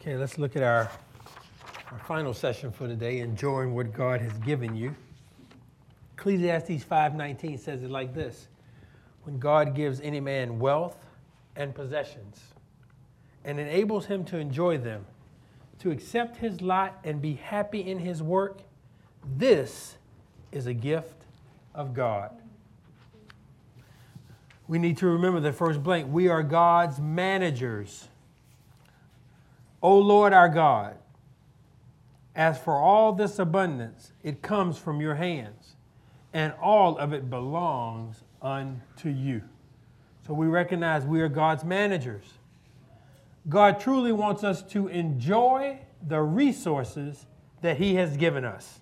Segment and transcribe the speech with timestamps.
[0.00, 0.90] Okay, let's look at our,
[1.92, 4.94] our final session for today, enjoying what God has given you.
[6.16, 8.48] Ecclesiastes 5:19 says it like this:
[9.24, 10.96] When God gives any man wealth
[11.54, 12.40] and possessions
[13.44, 15.04] and enables him to enjoy them,
[15.80, 18.62] to accept his lot and be happy in his work,
[19.36, 19.98] this
[20.50, 21.26] is a gift
[21.74, 22.30] of God.
[24.66, 26.10] We need to remember the first blank.
[26.10, 28.08] We are God's managers.
[29.82, 30.96] O Lord our God,
[32.34, 35.76] as for all this abundance, it comes from your hands,
[36.32, 39.42] and all of it belongs unto you.
[40.26, 42.34] So we recognize we are God's managers.
[43.48, 47.26] God truly wants us to enjoy the resources
[47.62, 48.80] that He has given us.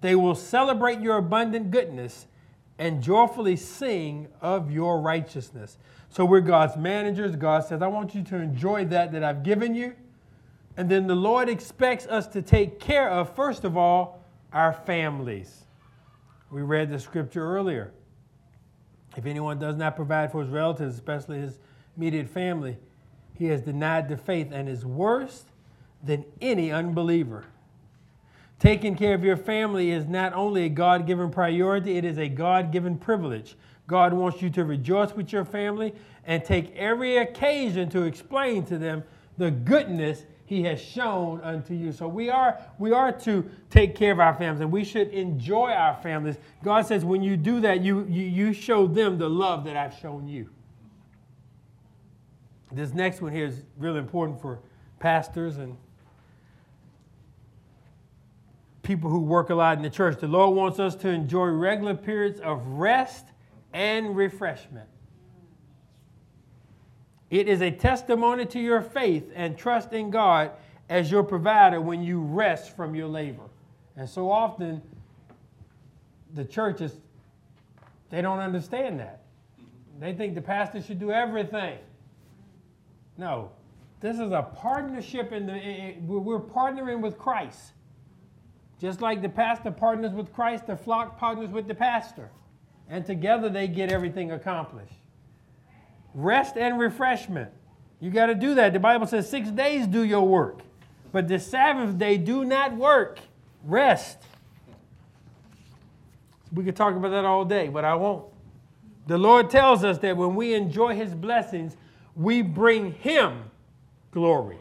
[0.00, 2.26] They will celebrate your abundant goodness
[2.78, 5.78] and joyfully sing of your righteousness.
[6.10, 7.36] So we're God's managers.
[7.36, 9.94] God says, I want you to enjoy that that I've given you.
[10.76, 15.64] And then the Lord expects us to take care of, first of all, our families.
[16.50, 17.92] We read the scripture earlier.
[19.16, 21.58] If anyone does not provide for his relatives, especially his
[21.96, 22.76] immediate family,
[23.34, 25.44] he has denied the faith and is worse
[26.02, 27.46] than any unbeliever.
[28.58, 32.28] Taking care of your family is not only a God given priority, it is a
[32.28, 33.56] God given privilege.
[33.86, 38.78] God wants you to rejoice with your family and take every occasion to explain to
[38.78, 39.04] them
[39.38, 41.92] the goodness he has shown unto you.
[41.92, 45.70] So we are we are to take care of our families and we should enjoy
[45.70, 46.36] our families.
[46.64, 49.98] God says when you do that, you you, you show them the love that I've
[49.98, 50.48] shown you.
[52.72, 54.60] This next one here is really important for
[54.98, 55.76] pastors and
[58.86, 60.18] people who work a lot in the church.
[60.20, 63.26] The Lord wants us to enjoy regular periods of rest
[63.72, 64.88] and refreshment.
[67.28, 70.52] It is a testimony to your faith and trust in God
[70.88, 73.42] as your provider when you rest from your labor.
[73.96, 74.80] And so often,
[76.34, 76.92] the churches,
[78.10, 79.22] they don't understand that.
[79.98, 81.78] They think the pastor should do everything.
[83.18, 83.50] No,
[83.98, 87.72] this is a partnership in the, we're partnering with Christ.
[88.80, 92.30] Just like the pastor partners with Christ, the flock partners with the pastor
[92.88, 94.94] and together they get everything accomplished.
[96.14, 97.50] Rest and refreshment.
[98.00, 98.72] You got to do that.
[98.72, 100.60] The Bible says six days do your work,
[101.12, 103.18] but the Sabbath day do not work.
[103.64, 104.18] Rest.
[106.52, 108.24] We could talk about that all day, but I won't.
[109.06, 111.76] The Lord tells us that when we enjoy His blessings,
[112.14, 113.50] we bring Him
[114.10, 114.58] glory.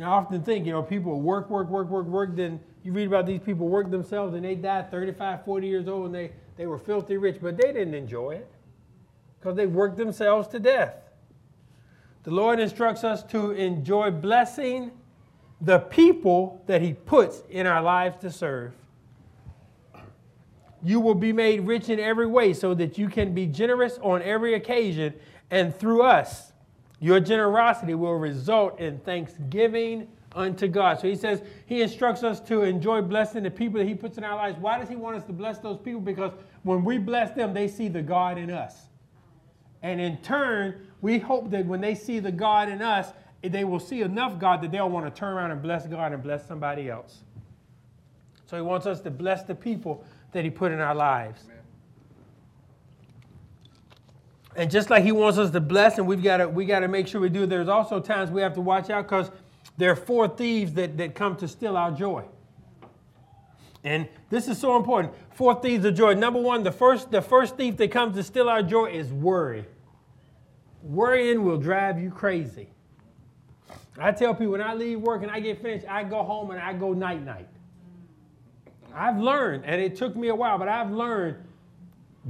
[0.00, 3.08] And I often think, you know, people work, work, work, work, work, then you read
[3.08, 6.64] about these people work themselves and they died 35, 40 years old and they, they
[6.64, 8.50] were filthy rich, but they didn't enjoy it
[9.38, 10.94] because they worked themselves to death.
[12.22, 14.90] The Lord instructs us to enjoy blessing
[15.60, 18.72] the people that He puts in our lives to serve.
[20.82, 24.22] You will be made rich in every way so that you can be generous on
[24.22, 25.12] every occasion,
[25.50, 26.54] and through us,
[27.00, 31.00] your generosity will result in thanksgiving unto God.
[31.00, 34.24] So he says he instructs us to enjoy blessing the people that he puts in
[34.24, 34.58] our lives.
[34.58, 36.00] Why does he want us to bless those people?
[36.00, 38.86] Because when we bless them, they see the God in us.
[39.82, 43.12] And in turn, we hope that when they see the God in us,
[43.42, 46.22] they will see enough God that they'll want to turn around and bless God and
[46.22, 47.24] bless somebody else.
[48.44, 51.44] So he wants us to bless the people that he put in our lives.
[51.46, 51.59] Amen.
[54.56, 56.88] And just like he wants us to bless, and we've got to we got to
[56.88, 57.46] make sure we do.
[57.46, 59.30] There's also times we have to watch out because
[59.76, 62.24] there are four thieves that, that come to steal our joy.
[63.84, 65.14] And this is so important.
[65.34, 66.14] Four thieves of joy.
[66.14, 69.64] Number one, the first, the first thief that comes to steal our joy is worry.
[70.82, 72.68] Worrying will drive you crazy.
[73.98, 76.60] I tell people when I leave work and I get finished, I go home and
[76.60, 77.48] I go night night.
[78.94, 81.36] I've learned, and it took me a while, but I've learned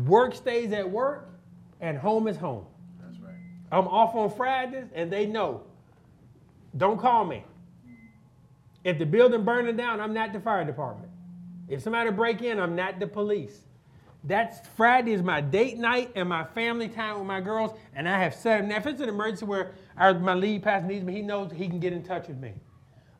[0.06, 1.28] work stays at work
[1.80, 2.66] and home is home.
[3.00, 3.34] That's right.
[3.72, 5.62] I'm off on Fridays and they know
[6.76, 7.44] don't call me.
[8.84, 11.10] If the building burning down, I'm not the fire department.
[11.68, 13.60] If somebody break in, I'm not the police.
[14.24, 18.18] That's Friday is my date night and my family time with my girls, and I
[18.18, 21.22] have set Now, if it's an emergency where our, my lead pastor needs me, he
[21.22, 22.52] knows he can get in touch with me.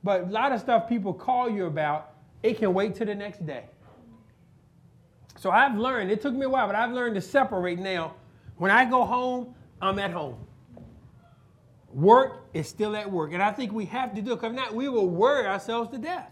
[0.03, 3.47] But a lot of stuff people call you about, it can wait till the next
[3.47, 3.65] day.
[5.39, 8.15] So I've learned, it took me a while, but I've learned to separate now.
[8.61, 10.37] When I go home, I'm at home.
[11.95, 13.33] Work is still at work.
[13.33, 15.99] And I think we have to do it because not, we will worry ourselves to
[15.99, 16.31] death.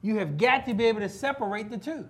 [0.00, 2.08] You have got to be able to separate the two.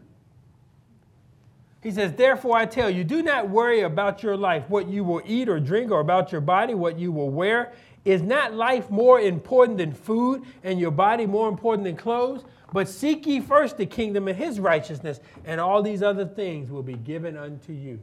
[1.82, 5.22] He says, Therefore I tell you, do not worry about your life, what you will
[5.26, 7.72] eat or drink, or about your body, what you will wear.
[8.04, 12.44] Is not life more important than food, and your body more important than clothes?
[12.72, 16.82] But seek ye first the kingdom and his righteousness, and all these other things will
[16.82, 18.00] be given unto you.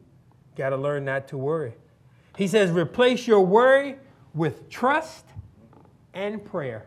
[0.55, 1.73] Got to learn not to worry.
[2.35, 3.95] He says, replace your worry
[4.33, 5.25] with trust
[6.13, 6.85] and prayer.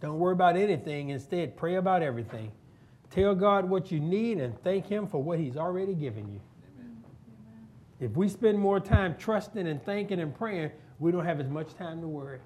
[0.00, 1.10] Don't worry about anything.
[1.10, 2.50] Instead, pray about everything.
[3.10, 6.40] Tell God what you need and thank Him for what He's already given you.
[8.00, 11.74] If we spend more time trusting and thanking and praying, we don't have as much
[11.74, 12.40] time to worry.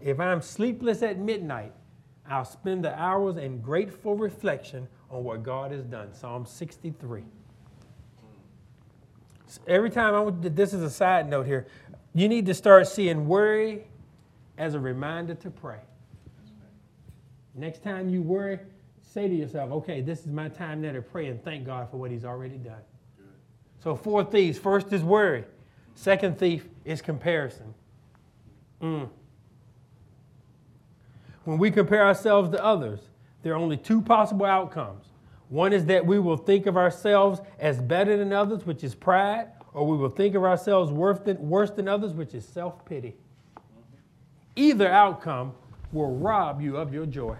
[0.00, 1.72] If I'm sleepless at midnight,
[2.28, 6.12] I'll spend the hours in grateful reflection on what God has done.
[6.12, 7.22] Psalm 63.
[9.66, 11.66] Every time I this is a side note here,
[12.14, 13.86] you need to start seeing worry
[14.58, 15.80] as a reminder to pray.
[17.54, 18.58] Next time you worry,
[19.00, 21.96] say to yourself, okay, this is my time now to pray and thank God for
[21.96, 22.82] what He's already done.
[23.82, 24.58] So, four thieves.
[24.58, 25.44] First is worry,
[25.94, 27.74] second thief is comparison.
[28.82, 29.08] Mm.
[31.44, 33.00] When we compare ourselves to others,
[33.42, 35.04] there are only two possible outcomes.
[35.48, 39.48] One is that we will think of ourselves as better than others, which is pride,
[39.72, 43.14] or we will think of ourselves worse than, worse than others, which is self pity.
[44.56, 45.52] Either outcome
[45.92, 47.36] will rob you of your joy.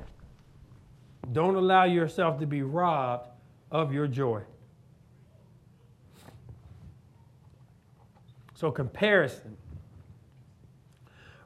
[1.33, 3.29] Don't allow yourself to be robbed
[3.73, 4.43] of your joy.
[8.57, 9.55] So, comparison.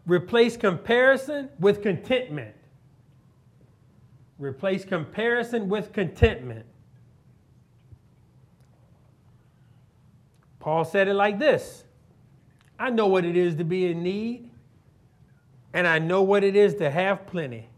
[0.06, 2.54] Replace comparison with contentment.
[4.38, 6.66] Replace comparison with contentment.
[10.60, 11.82] Paul said it like this
[12.78, 14.48] I know what it is to be in need
[15.74, 17.68] and I know what it is to have plenty.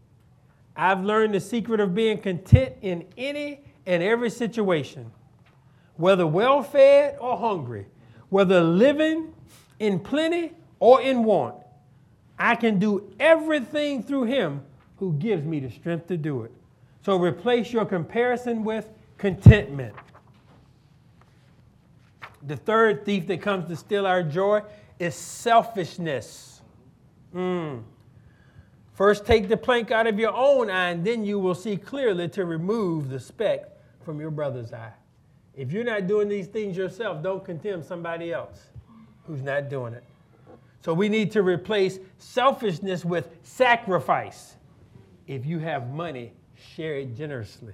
[0.75, 5.11] I've learned the secret of being content in any and every situation,
[5.97, 7.87] whether well fed or hungry,
[8.33, 9.31] whether living
[9.77, 11.53] in plenty or in want.
[12.39, 14.63] I can do everything through Him
[14.97, 16.51] who gives me the strength to do it.
[17.05, 18.89] So replace your comparison with
[19.19, 19.93] contentment.
[22.47, 24.63] The third thief that comes to steal our joy
[24.97, 26.63] is selfishness.
[27.35, 27.83] Mm.
[28.93, 32.29] First, take the plank out of your own eye, and then you will see clearly
[32.29, 33.69] to remove the speck
[34.03, 34.93] from your brother's eye.
[35.55, 38.69] If you're not doing these things yourself, don't condemn somebody else
[39.25, 40.03] who's not doing it.
[40.81, 44.55] So we need to replace selfishness with sacrifice.
[45.27, 46.33] If you have money,
[46.75, 47.73] share it generously.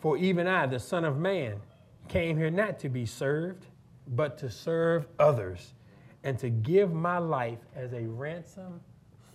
[0.00, 1.60] For even I, the Son of Man,
[2.06, 3.66] came here not to be served,
[4.06, 5.74] but to serve others
[6.22, 8.80] and to give my life as a ransom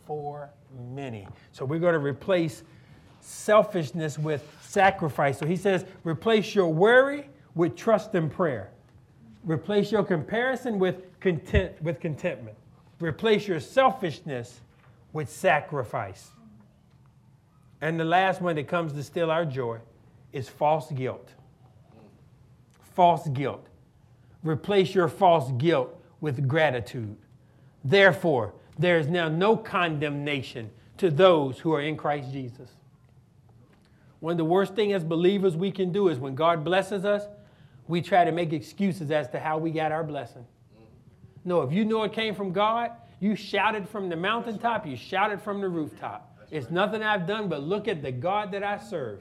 [0.05, 0.49] for
[0.91, 1.27] many.
[1.51, 2.63] So we're going to replace
[3.19, 4.43] selfishness with
[4.73, 5.37] sacrifice.
[5.37, 8.71] So he says, replace your worry with trust and prayer.
[9.45, 12.57] Replace your comparison with content with contentment.
[12.99, 14.61] Replace your selfishness
[15.11, 16.31] with sacrifice.
[17.81, 19.79] And the last one that comes to steal our joy
[20.31, 21.29] is false guilt.
[22.95, 23.67] False guilt.
[24.43, 27.15] Replace your false guilt with gratitude.
[27.83, 32.69] Therefore, there is now no condemnation to those who are in Christ Jesus.
[34.23, 37.23] One of the worst things as believers we can do is when God blesses us,
[37.89, 40.45] we try to make excuses as to how we got our blessing.
[41.43, 45.41] No, if you know it came from God, you shouted from the mountaintop, you shouted
[45.41, 46.37] from the rooftop.
[46.51, 49.19] It's nothing I've done but look at the God that I serve.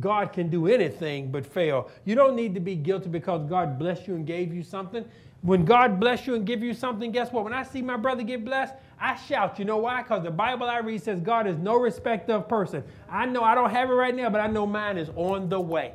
[0.00, 1.88] God can do anything but fail.
[2.04, 5.04] You don't need to be guilty because God blessed you and gave you something.
[5.46, 7.44] When God bless you and give you something, guess what?
[7.44, 9.60] When I see my brother get blessed, I shout.
[9.60, 10.02] You know why?
[10.02, 12.82] Because the Bible I read says God is no respect of person.
[13.08, 15.60] I know I don't have it right now, but I know mine is on the
[15.60, 15.92] way.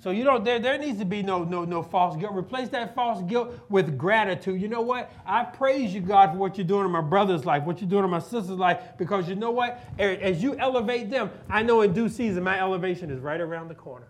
[0.00, 2.32] So you know there, there needs to be no no no false guilt.
[2.34, 4.60] Replace that false guilt with gratitude.
[4.60, 5.12] You know what?
[5.24, 8.04] I praise you, God, for what you're doing in my brother's life, what you're doing
[8.04, 9.80] in my sister's life, because you know what?
[9.98, 13.74] As you elevate them, I know in due season my elevation is right around the
[13.74, 14.08] corner.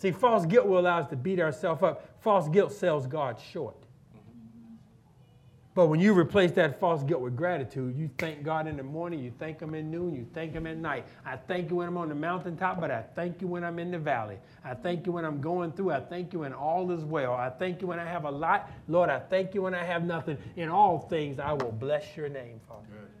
[0.00, 2.08] See, false guilt will allow us to beat ourselves up.
[2.20, 3.76] False guilt sells God short.
[5.74, 9.22] But when you replace that false guilt with gratitude, you thank God in the morning,
[9.22, 11.04] you thank Him in noon, you thank Him at night.
[11.26, 13.90] I thank you when I'm on the mountaintop, but I thank you when I'm in
[13.90, 14.38] the valley.
[14.64, 15.90] I thank you when I'm going through.
[15.90, 17.34] I thank you when all is well.
[17.34, 18.70] I thank you when I have a lot.
[18.88, 20.38] Lord, I thank you when I have nothing.
[20.56, 22.86] In all things, I will bless your name, Father.
[22.90, 23.19] Good.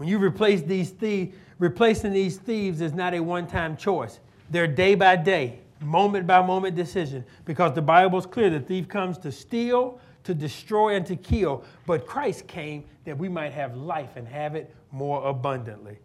[0.00, 4.66] When you replace these thieves, replacing these thieves is not a one time choice, they're
[4.66, 9.18] day by day, moment by moment decision because the Bible is clear the thief comes
[9.18, 14.16] to steal, to destroy and to kill, but Christ came that we might have life
[14.16, 15.98] and have it more abundantly.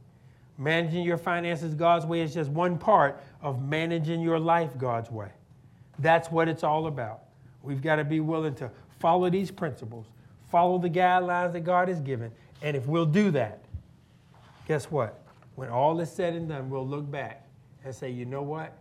[0.58, 5.30] Managing your finances God's way is just one part of managing your life God's way.
[6.00, 7.22] That's what it's all about.
[7.64, 10.06] We've got to be willing to follow these principles,
[10.52, 12.30] follow the guidelines that God has given.
[12.62, 13.62] And if we'll do that,
[14.65, 15.22] guess what?
[15.55, 17.48] When all is said and done, we'll look back
[17.84, 18.77] and say, you know what?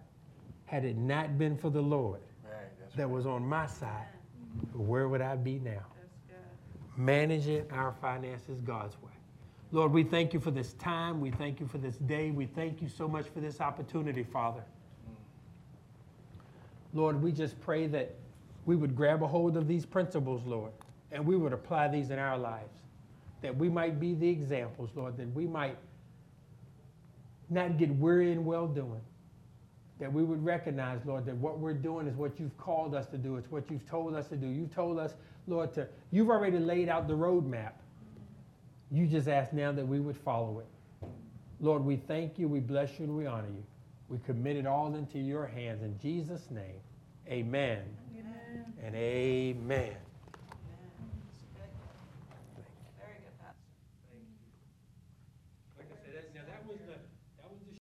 [0.66, 3.10] Had it not been for the Lord right, that right.
[3.10, 4.06] was on my side,
[4.72, 5.84] where would I be now?
[6.96, 9.10] Managing our finances God's way.
[9.72, 11.20] Lord, we thank you for this time.
[11.20, 12.30] We thank you for this day.
[12.30, 14.60] We thank you so much for this opportunity, Father.
[14.60, 15.14] Mm.
[16.92, 18.14] Lord, we just pray that
[18.66, 20.70] we would grab a hold of these principles, Lord,
[21.10, 22.83] and we would apply these in our lives.
[23.44, 25.76] That we might be the examples, Lord, that we might
[27.50, 29.02] not get weary in well doing.
[30.00, 33.18] That we would recognize, Lord, that what we're doing is what you've called us to
[33.18, 33.36] do.
[33.36, 34.46] It's what you've told us to do.
[34.46, 35.12] You've told us,
[35.46, 37.72] Lord, to you've already laid out the roadmap.
[38.90, 41.08] You just ask now that we would follow it.
[41.60, 43.62] Lord, we thank you, we bless you, and we honor you.
[44.08, 45.82] We commit it all into your hands.
[45.82, 46.80] In Jesus' name,
[47.28, 47.82] amen,
[48.16, 48.64] amen.
[48.82, 49.96] and amen.